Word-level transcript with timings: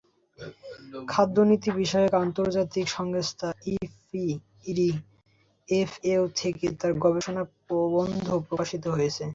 খাদ্যনীতি-বিষয়ক 1.07 2.13
আন্তর্জাতিক 2.23 2.85
সংস্থা 2.97 3.47
ইফপ্রি, 3.73 4.25
ইরি, 4.69 4.89
এফএও 5.67 6.23
থেকে 6.39 6.65
তাঁর 6.79 6.93
গবেষণা 7.03 7.43
প্রবন্ধ 7.65 8.27
প্রকাশিত 8.47 8.83
হয়েছে। 8.95 9.23